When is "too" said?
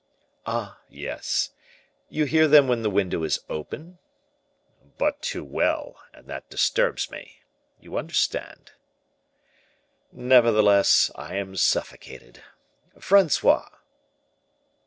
5.21-5.43